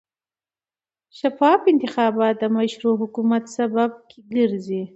شفاف 1.19 1.61
انتخابات 1.73 2.35
د 2.39 2.43
مشروع 2.57 2.95
حکومت 3.01 3.43
سبب 3.57 3.91
ګرځي 4.35 4.81